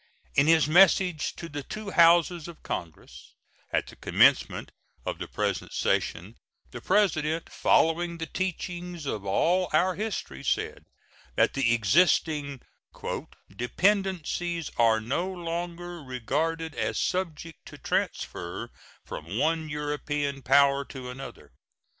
In 0.33 0.47
his 0.47 0.67
message 0.67 1.35
to 1.35 1.47
the 1.47 1.61
two 1.61 1.91
Houses 1.91 2.47
of 2.47 2.63
Congress 2.63 3.35
at 3.71 3.85
the 3.85 3.95
commencement 3.95 4.71
of 5.05 5.19
the 5.19 5.27
present 5.27 5.73
session 5.73 6.37
the 6.71 6.81
President, 6.81 7.51
following 7.51 8.17
the 8.17 8.25
teachings 8.25 9.05
of 9.05 9.25
all 9.27 9.69
our 9.73 9.93
history, 9.93 10.43
said 10.43 10.85
that 11.35 11.53
the 11.53 11.75
existing 11.75 12.61
"dependencies 13.55 14.71
are 14.75 14.99
no 14.99 15.31
longer 15.31 16.01
regarded 16.01 16.73
as 16.73 16.99
subject 16.99 17.63
to 17.67 17.77
transfer 17.77 18.71
from 19.05 19.37
one 19.37 19.69
European 19.69 20.41
power 20.41 20.83
to 20.83 21.11
another. 21.11 21.51